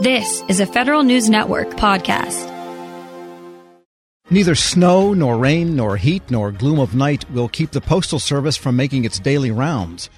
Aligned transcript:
This 0.00 0.44
is 0.46 0.60
a 0.60 0.66
Federal 0.66 1.02
News 1.02 1.28
Network 1.28 1.70
podcast. 1.70 2.46
Neither 4.30 4.54
snow, 4.54 5.12
nor 5.12 5.36
rain, 5.36 5.74
nor 5.74 5.96
heat, 5.96 6.22
nor 6.30 6.52
gloom 6.52 6.78
of 6.78 6.94
night 6.94 7.28
will 7.32 7.48
keep 7.48 7.72
the 7.72 7.80
Postal 7.80 8.20
Service 8.20 8.56
from 8.56 8.76
making 8.76 9.04
its 9.04 9.18
daily 9.18 9.50
rounds. 9.50 10.08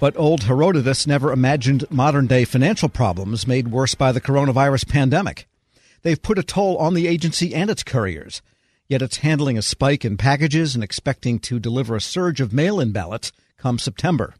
But 0.00 0.16
old 0.16 0.42
Herodotus 0.42 1.06
never 1.06 1.30
imagined 1.30 1.84
modern 1.90 2.26
day 2.26 2.44
financial 2.44 2.88
problems 2.88 3.46
made 3.46 3.68
worse 3.68 3.94
by 3.94 4.10
the 4.10 4.20
coronavirus 4.20 4.88
pandemic. 4.88 5.46
They've 6.02 6.20
put 6.20 6.40
a 6.40 6.42
toll 6.42 6.76
on 6.78 6.94
the 6.94 7.06
agency 7.06 7.54
and 7.54 7.70
its 7.70 7.84
couriers. 7.84 8.42
Yet 8.88 9.00
it's 9.00 9.18
handling 9.18 9.56
a 9.56 9.62
spike 9.62 10.04
in 10.04 10.16
packages 10.16 10.74
and 10.74 10.82
expecting 10.82 11.38
to 11.38 11.60
deliver 11.60 11.94
a 11.94 12.00
surge 12.00 12.40
of 12.40 12.52
mail 12.52 12.80
in 12.80 12.90
ballots 12.90 13.30
come 13.58 13.78
September. 13.78 14.34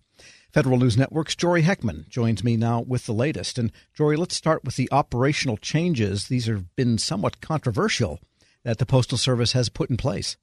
Federal 0.53 0.79
News 0.79 0.97
Network's 0.97 1.37
Jory 1.37 1.63
Heckman 1.63 2.09
joins 2.09 2.43
me 2.43 2.57
now 2.57 2.81
with 2.81 3.07
the 3.07 3.13
latest. 3.13 3.59
And 3.59 3.71
Jory, 3.95 4.17
let's 4.17 4.35
start 4.35 4.65
with 4.65 4.77
the 4.77 4.89
operational 4.91 5.57
changes. 5.57 6.27
These 6.27 6.47
have 6.47 6.75
been 6.75 6.99
somewhat 6.99 7.41
controversial 7.41 8.21
that 8.65 8.79
the 8.79 8.87
Postal 8.87 9.19
Service 9.19 9.53
has 9.53 9.69
put 9.69 9.91
in 9.91 9.97
place. 9.97 10.37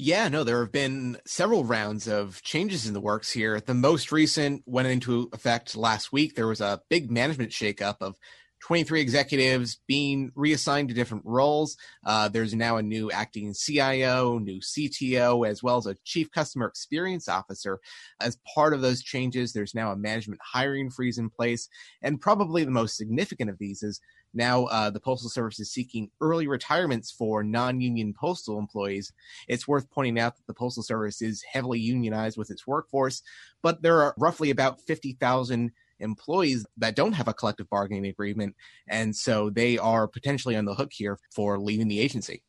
Yeah, 0.00 0.28
no, 0.28 0.44
there 0.44 0.60
have 0.60 0.70
been 0.70 1.18
several 1.26 1.64
rounds 1.64 2.06
of 2.06 2.40
changes 2.42 2.86
in 2.86 2.94
the 2.94 3.00
works 3.00 3.32
here. 3.32 3.60
The 3.60 3.74
most 3.74 4.12
recent 4.12 4.62
went 4.64 4.86
into 4.86 5.28
effect 5.32 5.76
last 5.76 6.12
week. 6.12 6.36
There 6.36 6.46
was 6.46 6.60
a 6.60 6.80
big 6.88 7.10
management 7.10 7.50
shakeup 7.50 7.96
of 8.00 8.16
23 8.60 9.00
executives 9.00 9.80
being 9.86 10.32
reassigned 10.34 10.88
to 10.88 10.94
different 10.94 11.24
roles. 11.24 11.76
Uh, 12.04 12.28
there's 12.28 12.54
now 12.54 12.76
a 12.76 12.82
new 12.82 13.10
acting 13.10 13.54
CIO, 13.54 14.38
new 14.38 14.60
CTO, 14.60 15.48
as 15.48 15.62
well 15.62 15.76
as 15.76 15.86
a 15.86 15.96
chief 16.04 16.30
customer 16.30 16.66
experience 16.66 17.28
officer. 17.28 17.78
As 18.20 18.38
part 18.54 18.74
of 18.74 18.80
those 18.80 19.02
changes, 19.02 19.52
there's 19.52 19.74
now 19.74 19.92
a 19.92 19.96
management 19.96 20.40
hiring 20.42 20.90
freeze 20.90 21.18
in 21.18 21.30
place. 21.30 21.68
And 22.02 22.20
probably 22.20 22.64
the 22.64 22.70
most 22.70 22.96
significant 22.96 23.50
of 23.50 23.58
these 23.58 23.82
is 23.82 24.00
now 24.34 24.64
uh, 24.64 24.90
the 24.90 25.00
Postal 25.00 25.30
Service 25.30 25.58
is 25.58 25.72
seeking 25.72 26.10
early 26.20 26.46
retirements 26.46 27.10
for 27.10 27.42
non 27.42 27.80
union 27.80 28.14
postal 28.18 28.58
employees. 28.58 29.12
It's 29.48 29.66
worth 29.66 29.90
pointing 29.90 30.18
out 30.18 30.36
that 30.36 30.46
the 30.46 30.54
Postal 30.54 30.82
Service 30.82 31.22
is 31.22 31.42
heavily 31.50 31.80
unionized 31.80 32.36
with 32.36 32.50
its 32.50 32.66
workforce, 32.66 33.22
but 33.62 33.82
there 33.82 34.02
are 34.02 34.14
roughly 34.18 34.50
about 34.50 34.80
50,000 34.82 35.72
employees 36.00 36.66
that 36.76 36.96
don't 36.96 37.12
have 37.12 37.28
a 37.28 37.34
collective 37.34 37.68
bargaining 37.68 38.06
agreement. 38.06 38.54
And 38.88 39.14
so 39.14 39.50
they 39.50 39.78
are 39.78 40.06
potentially 40.08 40.56
on 40.56 40.64
the 40.64 40.74
hook 40.74 40.90
here 40.92 41.18
for 41.34 41.58
leaving 41.58 41.88
the 41.88 42.00
agency. 42.00 42.42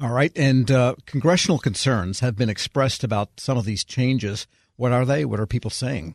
All 0.00 0.10
right. 0.10 0.32
And 0.34 0.70
uh, 0.70 0.94
congressional 1.04 1.58
concerns 1.58 2.20
have 2.20 2.36
been 2.36 2.48
expressed 2.48 3.04
about 3.04 3.38
some 3.38 3.58
of 3.58 3.66
these 3.66 3.84
changes. 3.84 4.46
What 4.76 4.92
are 4.92 5.04
they? 5.04 5.26
What 5.26 5.40
are 5.40 5.46
people 5.46 5.70
saying? 5.70 6.14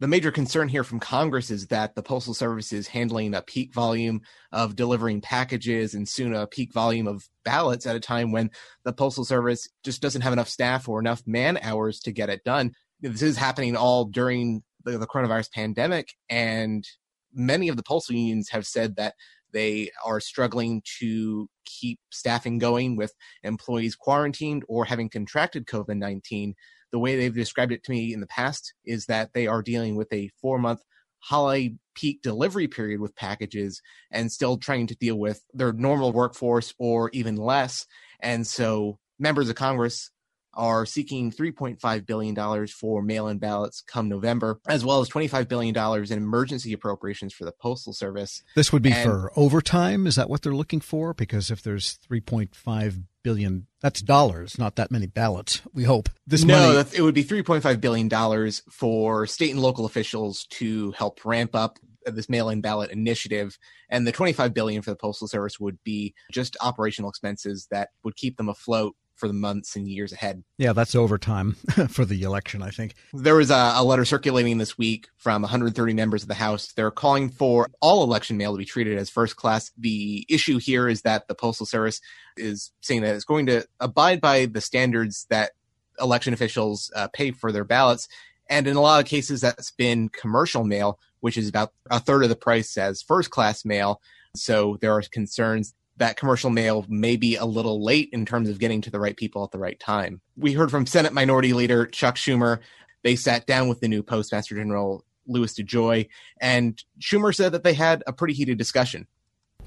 The 0.00 0.08
major 0.08 0.30
concern 0.30 0.68
here 0.68 0.82
from 0.82 0.98
Congress 0.98 1.50
is 1.50 1.66
that 1.66 1.94
the 1.94 2.02
Postal 2.02 2.32
Service 2.32 2.72
is 2.72 2.88
handling 2.88 3.34
a 3.34 3.42
peak 3.42 3.74
volume 3.74 4.22
of 4.50 4.74
delivering 4.74 5.20
packages 5.20 5.92
and 5.92 6.08
soon 6.08 6.34
a 6.34 6.46
peak 6.46 6.72
volume 6.72 7.06
of 7.06 7.28
ballots 7.44 7.84
at 7.84 7.96
a 7.96 8.00
time 8.00 8.32
when 8.32 8.50
the 8.82 8.94
Postal 8.94 9.26
Service 9.26 9.68
just 9.84 10.00
doesn't 10.00 10.22
have 10.22 10.32
enough 10.32 10.48
staff 10.48 10.88
or 10.88 11.00
enough 11.00 11.22
man 11.26 11.58
hours 11.60 12.00
to 12.00 12.12
get 12.12 12.30
it 12.30 12.42
done. 12.44 12.72
This 13.02 13.20
is 13.20 13.36
happening 13.36 13.76
all 13.76 14.06
during 14.06 14.62
the, 14.84 14.98
the 14.98 15.06
coronavirus 15.06 15.52
pandemic, 15.52 16.14
and 16.28 16.84
many 17.32 17.68
of 17.68 17.76
the 17.76 17.82
postal 17.82 18.14
unions 18.14 18.48
have 18.50 18.66
said 18.66 18.96
that 18.96 19.14
they 19.52 19.90
are 20.04 20.20
struggling 20.20 20.82
to 20.98 21.48
keep 21.64 21.98
staffing 22.10 22.58
going 22.58 22.96
with 22.96 23.12
employees 23.42 23.96
quarantined 23.96 24.64
or 24.68 24.84
having 24.84 25.08
contracted 25.08 25.66
COVID 25.66 25.96
19. 25.96 26.54
The 26.92 26.98
way 26.98 27.16
they've 27.16 27.34
described 27.34 27.72
it 27.72 27.84
to 27.84 27.92
me 27.92 28.12
in 28.12 28.20
the 28.20 28.26
past 28.26 28.74
is 28.84 29.06
that 29.06 29.32
they 29.32 29.46
are 29.46 29.62
dealing 29.62 29.96
with 29.96 30.12
a 30.12 30.30
four 30.40 30.58
month 30.58 30.80
holiday 31.20 31.74
peak 31.94 32.22
delivery 32.22 32.66
period 32.66 33.00
with 33.00 33.14
packages 33.14 33.82
and 34.10 34.32
still 34.32 34.56
trying 34.56 34.86
to 34.86 34.96
deal 34.96 35.16
with 35.16 35.44
their 35.52 35.72
normal 35.72 36.12
workforce 36.12 36.74
or 36.78 37.10
even 37.12 37.36
less. 37.36 37.86
And 38.20 38.46
so 38.46 38.98
members 39.18 39.48
of 39.48 39.56
Congress 39.56 40.10
are 40.54 40.86
seeking 40.86 41.30
$3.5 41.30 42.06
billion 42.06 42.66
for 42.66 43.02
mail 43.02 43.28
in 43.28 43.38
ballots 43.38 43.82
come 43.82 44.08
November, 44.08 44.60
as 44.68 44.84
well 44.84 45.00
as 45.00 45.08
$25 45.08 45.48
billion 45.48 45.76
in 45.76 46.18
emergency 46.18 46.72
appropriations 46.72 47.32
for 47.32 47.44
the 47.44 47.52
Postal 47.52 47.92
Service. 47.92 48.42
This 48.54 48.72
would 48.72 48.82
be 48.82 48.92
and, 48.92 49.02
for 49.02 49.32
overtime? 49.36 50.06
Is 50.06 50.16
that 50.16 50.28
what 50.28 50.42
they're 50.42 50.54
looking 50.54 50.80
for? 50.80 51.14
Because 51.14 51.50
if 51.50 51.62
there's 51.62 51.98
3.5 52.10 53.02
billion, 53.22 53.66
that's 53.80 54.02
dollars, 54.02 54.58
not 54.58 54.76
that 54.76 54.90
many 54.90 55.06
ballots, 55.06 55.62
we 55.72 55.84
hope. 55.84 56.08
This 56.26 56.44
no, 56.44 56.74
money- 56.74 56.88
it 56.94 57.02
would 57.02 57.14
be 57.14 57.24
$3.5 57.24 57.80
billion 57.80 58.52
for 58.70 59.26
state 59.26 59.50
and 59.50 59.60
local 59.60 59.84
officials 59.84 60.46
to 60.50 60.92
help 60.92 61.24
ramp 61.24 61.54
up 61.54 61.78
this 62.06 62.28
mail-in 62.28 62.60
ballot 62.60 62.90
initiative 62.90 63.58
and 63.90 64.06
the 64.06 64.12
25 64.12 64.54
billion 64.54 64.82
for 64.82 64.90
the 64.90 64.96
postal 64.96 65.28
service 65.28 65.60
would 65.60 65.78
be 65.84 66.14
just 66.32 66.56
operational 66.60 67.10
expenses 67.10 67.68
that 67.70 67.90
would 68.04 68.16
keep 68.16 68.36
them 68.36 68.48
afloat 68.48 68.96
for 69.20 69.28
the 69.28 69.34
months 69.34 69.76
and 69.76 69.86
years 69.86 70.12
ahead. 70.12 70.42
Yeah, 70.56 70.72
that's 70.72 70.94
overtime 70.94 71.52
for 71.88 72.04
the 72.04 72.22
election, 72.22 72.62
I 72.62 72.70
think. 72.70 72.94
There 73.12 73.36
was 73.36 73.50
a, 73.50 73.74
a, 73.76 73.84
letter 73.84 74.04
circulating 74.06 74.58
this 74.58 74.78
week 74.78 75.08
from 75.18 75.42
130 75.42 75.92
members 75.92 76.22
of 76.22 76.28
the 76.28 76.34
House. 76.34 76.72
They're 76.72 76.90
calling 76.90 77.28
for 77.28 77.68
all 77.80 78.02
election 78.02 78.38
mail 78.38 78.52
to 78.52 78.58
be 78.58 78.64
treated 78.64 78.98
as 78.98 79.10
first 79.10 79.36
class. 79.36 79.70
The 79.78 80.26
issue 80.28 80.58
here 80.58 80.88
is 80.88 81.02
that 81.02 81.28
the 81.28 81.34
Postal 81.34 81.66
Service 81.66 82.00
is 82.36 82.72
saying 82.80 83.02
that 83.02 83.14
it's 83.14 83.24
going 83.24 83.46
to 83.46 83.66
abide 83.78 84.20
by 84.20 84.46
the 84.46 84.62
standards 84.62 85.26
that 85.28 85.52
election 86.00 86.32
officials 86.32 86.90
uh, 86.96 87.08
pay 87.12 87.30
for 87.30 87.52
their 87.52 87.64
ballots. 87.64 88.08
And 88.48 88.66
in 88.66 88.76
a 88.76 88.80
lot 88.80 89.00
of 89.00 89.06
cases, 89.06 89.42
that's 89.42 89.70
been 89.70 90.08
commercial 90.08 90.64
mail, 90.64 90.98
which 91.20 91.36
is 91.36 91.48
about 91.48 91.72
a 91.90 92.00
third 92.00 92.22
of 92.22 92.30
the 92.30 92.36
price 92.36 92.76
as 92.78 93.02
first 93.02 93.30
class 93.30 93.64
mail. 93.64 94.00
So 94.34 94.78
there 94.80 94.92
are 94.92 95.02
concerns 95.02 95.74
that 96.00 96.16
commercial 96.16 96.50
mail 96.50 96.84
may 96.88 97.14
be 97.16 97.36
a 97.36 97.44
little 97.44 97.84
late 97.84 98.08
in 98.12 98.24
terms 98.26 98.48
of 98.48 98.58
getting 98.58 98.80
to 98.80 98.90
the 98.90 98.98
right 98.98 99.16
people 99.16 99.44
at 99.44 99.52
the 99.52 99.58
right 99.58 99.78
time. 99.78 100.20
We 100.34 100.54
heard 100.54 100.70
from 100.70 100.86
Senate 100.86 101.12
Minority 101.12 101.52
Leader 101.52 101.86
Chuck 101.86 102.16
Schumer. 102.16 102.58
They 103.04 103.16
sat 103.16 103.46
down 103.46 103.68
with 103.68 103.80
the 103.80 103.88
new 103.88 104.02
Postmaster 104.02 104.56
General 104.56 105.04
Louis 105.26 105.54
DeJoy, 105.54 106.08
and 106.40 106.82
Schumer 107.00 107.34
said 107.34 107.52
that 107.52 107.64
they 107.64 107.74
had 107.74 108.02
a 108.06 108.12
pretty 108.12 108.34
heated 108.34 108.56
discussion. 108.58 109.06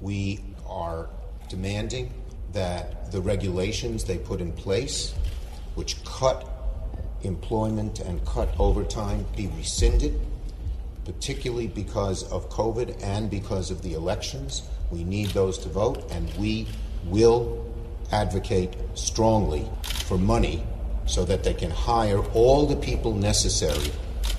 We 0.00 0.44
are 0.66 1.08
demanding 1.48 2.12
that 2.52 3.12
the 3.12 3.20
regulations 3.20 4.04
they 4.04 4.18
put 4.18 4.40
in 4.40 4.52
place, 4.52 5.14
which 5.76 6.04
cut 6.04 6.48
employment 7.22 8.00
and 8.00 8.24
cut 8.26 8.48
overtime, 8.58 9.24
be 9.36 9.46
rescinded, 9.56 10.20
particularly 11.04 11.68
because 11.68 12.24
of 12.24 12.50
COVID 12.50 13.02
and 13.02 13.30
because 13.30 13.70
of 13.70 13.82
the 13.82 13.94
elections. 13.94 14.62
We 14.90 15.04
need 15.04 15.28
those 15.30 15.58
to 15.58 15.68
vote, 15.68 16.10
and 16.10 16.32
we 16.34 16.66
will 17.04 17.64
advocate 18.12 18.74
strongly 18.94 19.68
for 19.82 20.18
money 20.18 20.62
so 21.06 21.24
that 21.24 21.44
they 21.44 21.54
can 21.54 21.70
hire 21.70 22.18
all 22.32 22.66
the 22.66 22.76
people 22.76 23.14
necessary, 23.14 23.90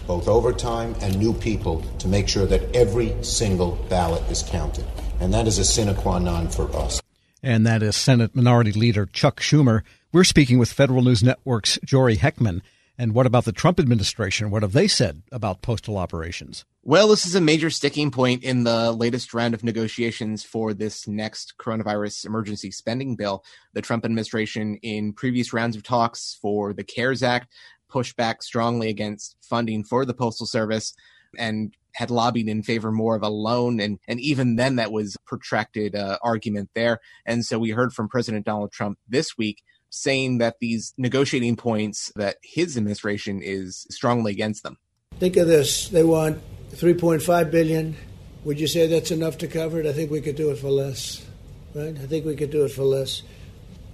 both 0.07 0.27
overtime 0.27 0.95
and 1.01 1.17
new 1.17 1.33
people, 1.33 1.81
to 1.99 2.07
make 2.07 2.27
sure 2.27 2.45
that 2.45 2.75
every 2.75 3.15
single 3.23 3.73
ballot 3.89 4.23
is 4.31 4.43
counted. 4.43 4.85
And 5.19 5.33
that 5.33 5.47
is 5.47 5.57
a 5.57 5.65
sine 5.65 5.95
qua 5.95 6.19
non 6.19 6.49
for 6.49 6.73
us. 6.75 7.01
And 7.43 7.65
that 7.67 7.83
is 7.83 7.95
Senate 7.95 8.35
Minority 8.35 8.71
Leader 8.71 9.05
Chuck 9.05 9.39
Schumer. 9.39 9.83
We're 10.11 10.23
speaking 10.23 10.57
with 10.57 10.71
Federal 10.71 11.03
News 11.03 11.23
Network's 11.23 11.77
Jory 11.83 12.17
Heckman. 12.17 12.61
And 12.97 13.13
what 13.13 13.25
about 13.25 13.45
the 13.45 13.51
Trump 13.51 13.79
administration? 13.79 14.51
What 14.51 14.63
have 14.63 14.71
they 14.71 14.87
said 14.87 15.21
about 15.31 15.61
postal 15.61 15.97
operations? 15.97 16.63
Well, 16.83 17.09
this 17.09 17.25
is 17.25 17.35
a 17.35 17.41
major 17.41 17.69
sticking 17.69 18.09
point 18.09 18.43
in 18.43 18.63
the 18.63 18.91
latest 18.91 19.33
round 19.33 19.53
of 19.53 19.63
negotiations 19.63 20.43
for 20.43 20.73
this 20.73 21.07
next 21.07 21.55
coronavirus 21.59 22.25
emergency 22.25 22.71
spending 22.71 23.15
bill. 23.15 23.43
The 23.73 23.81
Trump 23.81 24.05
administration, 24.05 24.77
in 24.81 25.13
previous 25.13 25.51
rounds 25.51 25.75
of 25.75 25.83
talks 25.83 26.37
for 26.41 26.73
the 26.73 26.83
CARES 26.83 27.23
Act, 27.23 27.51
pushed 27.89 28.15
back 28.15 28.43
strongly 28.43 28.89
against 28.89 29.35
funding 29.41 29.83
for 29.83 30.05
the 30.05 30.13
Postal 30.13 30.45
Service 30.45 30.93
and 31.37 31.73
had 31.95 32.11
lobbied 32.11 32.47
in 32.47 32.61
favor 32.61 32.91
more 32.91 33.15
of 33.15 33.23
a 33.23 33.29
loan. 33.29 33.79
And, 33.79 33.99
and 34.07 34.19
even 34.19 34.57
then, 34.57 34.75
that 34.77 34.91
was 34.91 35.17
protracted 35.25 35.95
uh, 35.95 36.17
argument 36.21 36.69
there. 36.75 36.99
And 37.25 37.45
so 37.45 37.57
we 37.57 37.71
heard 37.71 37.93
from 37.93 38.09
President 38.09 38.45
Donald 38.45 38.71
Trump 38.71 38.99
this 39.07 39.37
week 39.37 39.63
saying 39.89 40.39
that 40.39 40.55
these 40.59 40.93
negotiating 40.97 41.55
points 41.55 42.11
that 42.15 42.37
his 42.43 42.77
administration 42.77 43.41
is 43.41 43.87
strongly 43.89 44.31
against 44.31 44.63
them. 44.63 44.77
Think 45.19 45.37
of 45.37 45.47
this: 45.47 45.89
they 45.89 46.03
want 46.03 46.41
3.5 46.71 47.51
billion. 47.51 47.95
Would 48.43 48.59
you 48.59 48.67
say 48.67 48.87
that's 48.87 49.11
enough 49.11 49.37
to 49.39 49.47
cover 49.47 49.79
it? 49.79 49.85
I 49.85 49.93
think 49.93 50.11
we 50.11 50.21
could 50.21 50.35
do 50.35 50.51
it 50.51 50.57
for 50.57 50.69
less, 50.69 51.25
right? 51.73 51.97
I 51.97 52.05
think 52.05 52.25
we 52.25 52.35
could 52.35 52.51
do 52.51 52.65
it 52.65 52.69
for 52.69 52.83
less. 52.83 53.23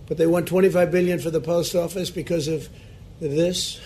But 0.08 0.18
they 0.18 0.28
want 0.28 0.48
25 0.48 0.92
billion 0.92 1.20
for 1.20 1.30
the 1.30 1.40
post 1.40 1.74
office 1.74 2.10
because 2.10 2.50
of 2.50 2.68
this. 3.22 3.80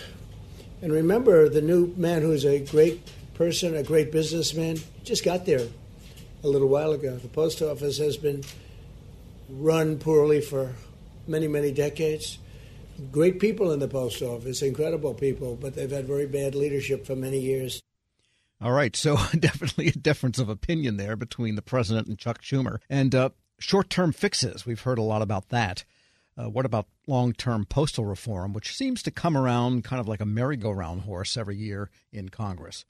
And 0.82 0.92
remember, 0.92 1.48
the 1.48 1.62
new 1.62 1.94
man 1.96 2.22
who's 2.22 2.44
a 2.44 2.58
great 2.58 3.08
person, 3.34 3.76
a 3.76 3.82
great 3.82 4.10
businessman, 4.10 4.78
just 5.04 5.24
got 5.24 5.46
there 5.46 5.68
a 6.42 6.48
little 6.48 6.68
while 6.68 6.92
ago. 6.92 7.16
The 7.16 7.28
post 7.28 7.62
office 7.62 7.98
has 7.98 8.16
been 8.16 8.42
run 9.48 9.98
poorly 9.98 10.40
for 10.40 10.74
many, 11.26 11.48
many 11.48 11.72
decades. 11.72 12.38
Great 13.12 13.40
people 13.40 13.72
in 13.72 13.78
the 13.78 13.88
post 13.88 14.22
office, 14.22 14.62
incredible 14.62 15.14
people, 15.14 15.56
but 15.56 15.74
they've 15.74 15.90
had 15.90 16.06
very 16.06 16.26
bad 16.26 16.54
leadership 16.54 17.06
for 17.06 17.14
many 17.14 17.38
years. 17.38 17.82
All 18.60 18.72
right, 18.72 18.96
so 18.96 19.16
definitely 19.38 19.88
a 19.88 19.92
difference 19.92 20.38
of 20.38 20.48
opinion 20.48 20.96
there 20.96 21.16
between 21.16 21.56
the 21.56 21.62
president 21.62 22.08
and 22.08 22.18
Chuck 22.18 22.42
Schumer. 22.42 22.78
And 22.88 23.14
uh, 23.14 23.30
short 23.58 23.90
term 23.90 24.12
fixes, 24.12 24.64
we've 24.64 24.80
heard 24.80 24.98
a 24.98 25.02
lot 25.02 25.22
about 25.22 25.50
that. 25.50 25.84
Uh, 26.38 26.50
what 26.50 26.66
about 26.66 26.86
long 27.06 27.32
term 27.32 27.64
postal 27.64 28.04
reform, 28.04 28.52
which 28.52 28.74
seems 28.74 29.02
to 29.02 29.10
come 29.10 29.36
around 29.36 29.84
kind 29.84 30.00
of 30.00 30.08
like 30.08 30.20
a 30.20 30.26
merry 30.26 30.56
go 30.56 30.70
round 30.70 31.02
horse 31.02 31.36
every 31.36 31.56
year 31.56 31.90
in 32.12 32.28
Congress? 32.28 32.84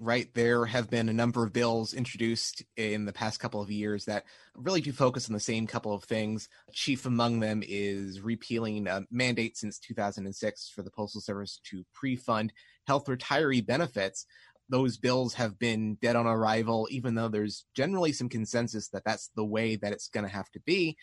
Right. 0.00 0.32
There 0.34 0.66
have 0.66 0.90
been 0.90 1.08
a 1.08 1.14
number 1.14 1.44
of 1.44 1.52
bills 1.52 1.94
introduced 1.94 2.62
in 2.76 3.04
the 3.04 3.12
past 3.12 3.40
couple 3.40 3.62
of 3.62 3.70
years 3.70 4.04
that 4.06 4.24
really 4.54 4.80
do 4.80 4.92
focus 4.92 5.28
on 5.28 5.32
the 5.32 5.40
same 5.40 5.66
couple 5.66 5.94
of 5.94 6.04
things. 6.04 6.48
Chief 6.72 7.06
among 7.06 7.40
them 7.40 7.62
is 7.66 8.20
repealing 8.20 8.86
a 8.88 9.02
mandate 9.10 9.56
since 9.56 9.78
2006 9.78 10.68
for 10.74 10.82
the 10.82 10.90
Postal 10.90 11.20
Service 11.20 11.60
to 11.70 11.84
pre 11.94 12.16
fund 12.16 12.52
health 12.86 13.06
retiree 13.06 13.64
benefits. 13.64 14.26
Those 14.68 14.98
bills 14.98 15.34
have 15.34 15.58
been 15.58 15.96
dead 16.02 16.16
on 16.16 16.26
arrival, 16.26 16.88
even 16.90 17.14
though 17.14 17.28
there's 17.28 17.64
generally 17.74 18.12
some 18.12 18.28
consensus 18.28 18.88
that 18.88 19.04
that's 19.04 19.30
the 19.36 19.44
way 19.44 19.76
that 19.76 19.92
it's 19.92 20.08
going 20.08 20.26
to 20.26 20.32
have 20.32 20.50
to 20.50 20.60
be. 20.60 20.96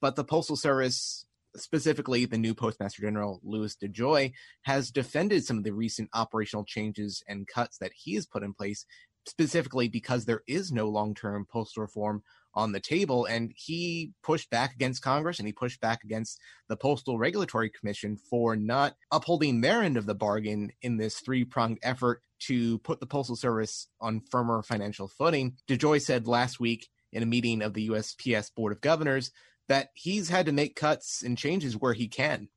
But 0.00 0.16
the 0.16 0.24
Postal 0.24 0.56
Service, 0.56 1.26
specifically 1.56 2.24
the 2.24 2.38
new 2.38 2.54
Postmaster 2.54 3.02
General 3.02 3.40
Louis 3.42 3.76
DeJoy, 3.76 4.32
has 4.62 4.90
defended 4.90 5.44
some 5.44 5.58
of 5.58 5.64
the 5.64 5.72
recent 5.72 6.08
operational 6.14 6.64
changes 6.64 7.22
and 7.28 7.46
cuts 7.46 7.78
that 7.78 7.92
he 7.94 8.14
has 8.14 8.26
put 8.26 8.42
in 8.42 8.54
place, 8.54 8.84
specifically 9.26 9.88
because 9.88 10.24
there 10.24 10.42
is 10.46 10.72
no 10.72 10.88
long 10.88 11.14
term 11.14 11.46
postal 11.50 11.82
reform 11.82 12.22
on 12.54 12.72
the 12.72 12.80
table. 12.80 13.24
And 13.26 13.52
he 13.54 14.12
pushed 14.22 14.50
back 14.50 14.74
against 14.74 15.02
Congress 15.02 15.38
and 15.38 15.46
he 15.46 15.52
pushed 15.52 15.80
back 15.80 16.02
against 16.04 16.40
the 16.68 16.76
Postal 16.76 17.18
Regulatory 17.18 17.70
Commission 17.70 18.16
for 18.16 18.56
not 18.56 18.94
upholding 19.12 19.60
their 19.60 19.82
end 19.82 19.96
of 19.96 20.06
the 20.06 20.14
bargain 20.14 20.72
in 20.82 20.96
this 20.96 21.20
three 21.20 21.44
pronged 21.44 21.78
effort 21.82 22.22
to 22.40 22.78
put 22.78 23.00
the 23.00 23.06
Postal 23.06 23.36
Service 23.36 23.88
on 24.00 24.20
firmer 24.30 24.62
financial 24.62 25.08
footing. 25.08 25.56
DeJoy 25.68 26.00
said 26.00 26.26
last 26.26 26.60
week 26.60 26.88
in 27.12 27.22
a 27.22 27.26
meeting 27.26 27.62
of 27.62 27.74
the 27.74 27.88
USPS 27.88 28.54
Board 28.54 28.72
of 28.72 28.80
Governors 28.80 29.30
that 29.68 29.90
he's 29.94 30.28
had 30.28 30.46
to 30.46 30.52
make 30.52 30.74
cuts 30.76 31.22
and 31.22 31.38
changes 31.38 31.76
where 31.76 31.92
he 31.94 32.08
can. 32.08 32.48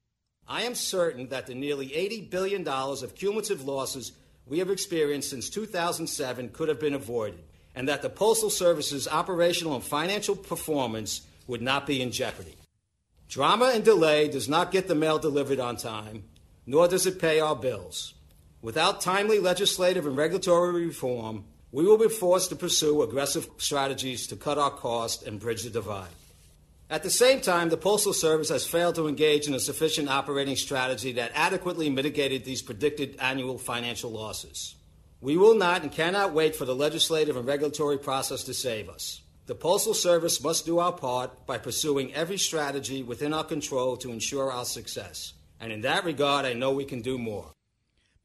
I 0.48 0.64
am 0.64 0.76
certain 0.76 1.30
that 1.30 1.48
the 1.48 1.56
nearly 1.56 1.90
$80 1.90 2.30
billion 2.30 2.68
of 2.68 3.16
cumulative 3.16 3.64
losses 3.64 4.14
we 4.46 4.60
have 4.60 4.70
experienced 4.70 5.30
since 5.30 5.50
2007 5.50 6.50
could 6.50 6.68
have 6.68 6.80
been 6.80 6.94
avoided, 6.94 7.44
and 7.76 7.88
that 7.88 8.02
the 8.02 8.10
Postal 8.10 8.50
Service's 8.50 9.08
operational 9.08 9.76
and 9.76 9.84
financial 9.84 10.36
performance 10.36 11.22
would 11.48 11.62
not 11.62 11.88
be 11.88 12.02
in 12.02 12.12
jeopardy. 12.12 12.58
Drama 13.30 13.72
and 13.74 13.86
delay 13.86 14.28
does 14.28 14.50
not 14.50 14.72
get 14.72 14.88
the 14.90 14.96
mail 14.96 15.20
delivered 15.20 15.60
on 15.60 15.78
time, 15.78 16.24
nor 16.66 16.88
does 16.88 17.06
it 17.06 17.22
pay 17.22 17.40
our 17.40 17.56
bills. 17.56 18.14
Without 18.62 19.02
timely 19.02 19.40
legislative 19.40 20.06
and 20.06 20.18
regulatory 20.18 20.86
reform, 20.86 21.46
we 21.72 21.86
will 21.86 21.98
be 21.98 22.10
forced 22.10 22.50
to 22.50 22.56
pursue 22.56 23.02
aggressive 23.02 23.50
strategies 23.58 24.28
to 24.28 24.36
cut 24.36 24.58
our 24.58 24.70
costs 24.70 25.24
and 25.24 25.40
bridge 25.40 25.64
the 25.64 25.70
divide. 25.70 26.10
At 26.92 27.04
the 27.04 27.10
same 27.10 27.40
time, 27.40 27.70
the 27.70 27.78
Postal 27.78 28.12
Service 28.12 28.50
has 28.50 28.68
failed 28.68 28.96
to 28.96 29.08
engage 29.08 29.48
in 29.48 29.54
a 29.54 29.62
sufficient 29.62 30.10
operating 30.10 30.58
strategy 30.58 31.14
that 31.14 31.32
adequately 31.34 31.90
mitigated 31.90 32.44
these 32.44 32.62
predicted 32.62 33.16
annual 33.18 33.58
financial 33.58 34.12
losses. 34.12 34.76
We 35.22 35.38
will 35.38 35.56
not 35.56 35.84
and 35.84 35.92
cannot 35.92 36.34
wait 36.34 36.54
for 36.54 36.66
the 36.66 36.76
legislative 36.76 37.38
and 37.38 37.48
regulatory 37.48 37.98
process 37.98 38.44
to 38.44 38.54
save 38.54 38.90
us. 38.90 39.22
The 39.46 39.56
Postal 39.56 39.94
Service 39.94 40.44
must 40.44 40.66
do 40.66 40.80
our 40.80 40.92
part 40.92 41.46
by 41.46 41.60
pursuing 41.60 42.14
every 42.14 42.38
strategy 42.38 43.04
within 43.04 43.34
our 43.34 43.46
control 43.46 43.96
to 43.96 44.12
ensure 44.12 44.52
our 44.52 44.66
success. 44.66 45.32
And 45.62 45.72
in 45.72 45.80
that 45.82 46.04
regard, 46.04 46.46
I 46.46 46.52
know 46.52 46.74
we 46.74 46.84
can 46.84 47.02
do 47.02 47.18
more. 47.18 47.54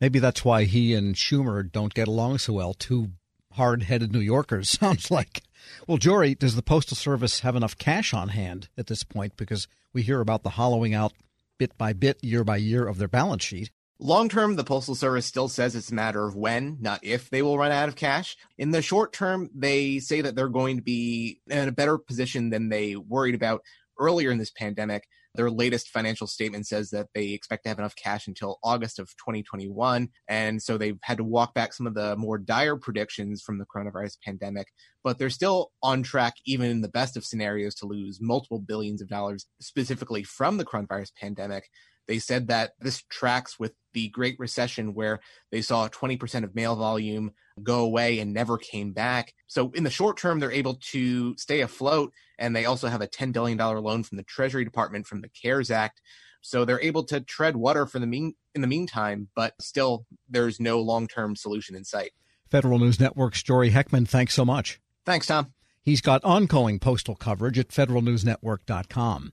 Maybe 0.01 0.19
that's 0.19 0.45
why 0.45 0.65
he 0.65 0.93
and 0.93 1.15
Schumer 1.15 1.71
don't 1.71 1.95
get 1.95 2.09
along 2.09 2.39
so 2.39 2.55
well. 2.55 2.75
Two 2.75 3.12
hard 3.53 3.85
headed 3.85 4.12
New 4.12 4.19
Yorkers, 4.19 4.69
sounds 4.81 5.09
like. 5.09 5.45
Well, 5.87 5.99
Jory, 5.99 6.35
does 6.35 6.57
the 6.57 6.63
Postal 6.63 6.97
Service 6.97 7.41
have 7.41 7.57
enough 7.57 7.79
cash 7.79 8.13
on 8.15 8.29
hand 8.29 8.69
at 8.77 8.87
this 8.87 9.05
point? 9.05 9.37
Because 9.37 9.69
we 9.93 10.03
hear 10.03 10.21
about 10.21 10.43
the 10.43 10.51
hollowing 10.51 10.95
out 10.95 11.13
bit 11.59 11.77
by 11.79 11.93
bit, 11.93 12.23
year 12.23 12.45
by 12.45 12.57
year 12.57 12.87
of 12.87 12.99
their 12.99 13.09
balance 13.09 13.45
sheet. 13.45 13.71
Long 13.99 14.29
term, 14.29 14.57
the 14.57 14.65
Postal 14.65 14.95
Service 14.95 15.25
still 15.25 15.49
says 15.49 15.75
it's 15.75 15.91
a 15.91 15.95
matter 15.95 16.27
of 16.27 16.37
when, 16.37 16.77
not 16.81 17.01
if 17.03 17.31
they 17.31 17.41
will 17.41 17.57
run 17.57 17.73
out 17.73 17.89
of 17.89 17.97
cash. 17.97 18.37
In 18.59 18.71
the 18.71 18.83
short 18.83 19.15
term, 19.15 19.49
they 19.55 20.01
say 20.01 20.21
that 20.21 20.35
they're 20.35 20.49
going 20.51 20.77
to 20.77 20.83
be 20.83 21.41
in 21.49 21.69
a 21.69 21.73
better 21.73 21.97
position 21.97 22.51
than 22.51 22.69
they 22.69 22.95
worried 22.97 23.35
about 23.35 23.62
earlier 23.99 24.31
in 24.31 24.37
this 24.37 24.51
pandemic. 24.51 25.09
Their 25.37 25.50
latest 25.50 25.88
financial 25.88 26.27
statement 26.27 26.67
says 26.67 26.91
that 26.91 27.09
they 27.15 27.29
expect 27.29 27.65
to 27.65 27.69
have 27.69 27.79
enough 27.79 27.97
cash 27.97 28.27
until 28.27 28.59
August 28.62 28.99
of 28.99 29.09
2021. 29.19 30.09
And 30.29 30.62
so 30.62 30.77
they've 30.77 30.99
had 31.03 31.19
to 31.19 31.25
walk 31.25 31.55
back 31.55 31.73
some 31.73 31.87
of 31.87 31.94
the 31.94 32.17
more 32.17 32.38
dire 32.38 32.77
predictions 32.77 33.43
from 33.43 33.59
the 33.59 33.67
coronavirus 33.67 34.17
pandemic, 34.25 34.69
but 35.05 35.19
they're 35.19 35.31
still 35.31 35.71
on 35.83 36.03
track, 36.03 36.35
even 36.47 36.71
in 36.71 36.81
the 36.81 36.88
best 36.88 37.17
of 37.17 37.25
scenarios, 37.25 37.75
to 37.77 37.87
lose 37.87 38.19
multiple 38.21 38.59
billions 38.59 39.03
of 39.03 39.09
dollars 39.09 39.47
specifically 39.61 40.23
from 40.23 40.56
the 40.56 40.65
coronavirus 40.65 41.12
pandemic. 41.21 41.69
They 42.08 42.19
said 42.19 42.49
that 42.49 42.73
this 42.81 43.03
tracks 43.08 43.58
with 43.58 43.73
the 43.93 44.08
Great 44.08 44.38
Recession, 44.38 44.94
where 44.94 45.20
they 45.50 45.62
saw 45.62 45.88
20% 45.88 46.44
of 46.44 46.55
mail 46.55 46.76
volume 46.76 47.32
go 47.62 47.81
away 47.81 48.19
and 48.19 48.32
never 48.35 48.58
came 48.58 48.93
back. 48.93 49.35
So, 49.47 49.70
in 49.73 49.85
the 49.85 49.91
short 49.91 50.19
term, 50.19 50.38
they're 50.38 50.53
able 50.53 50.75
to 50.93 51.37
stay 51.37 51.62
afloat. 51.62 52.12
And 52.38 52.55
they 52.55 52.67
also 52.67 52.88
have 52.88 53.00
a 53.00 53.08
$10 53.08 53.32
billion 53.32 53.56
loan 53.56 54.03
from 54.03 54.17
the 54.17 54.23
Treasury 54.23 54.64
Department 54.64 55.06
from 55.06 55.23
the 55.23 55.29
CARES 55.29 55.70
Act. 55.70 56.03
So 56.47 56.64
they're 56.64 56.81
able 56.81 57.03
to 57.06 57.20
tread 57.20 57.56
water 57.56 57.87
for 57.87 57.99
the 57.99 58.06
mean 58.06 58.35
in 58.55 58.61
the 58.61 58.69
meantime, 58.69 59.29
but 59.35 59.55
still 59.61 60.06
there's 60.29 60.61
no 60.61 60.81
long 60.81 61.09
term 61.09 61.35
solution 61.35 61.75
in 61.75 61.85
sight. 61.85 62.12
Federal 62.49 62.79
News 62.79 63.00
Network's 63.00 63.43
Jory 63.43 63.70
Heckman, 63.70 64.06
thanks 64.06 64.32
so 64.35 64.44
much. 64.44 64.81
Thanks, 65.05 65.26
Tom. 65.26 65.52
He's 65.82 66.00
got 66.00 66.25
ongoing 66.25 66.79
postal 66.79 67.17
coverage 67.17 67.59
at 67.59 67.69
federalnewsnetwork.com. 67.69 69.32